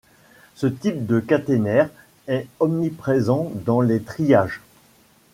Ce 0.55 0.65
type 0.65 1.05
de 1.05 1.19
caténaire 1.19 1.87
est 2.27 2.47
omniprésent 2.59 3.51
dans 3.67 3.81
les 3.81 4.01
triages. 4.01 4.59